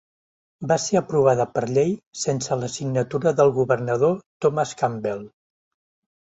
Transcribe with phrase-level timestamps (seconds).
[0.69, 5.23] Va ser aprovada per llei sense la signatura del governador Thomas Campbell.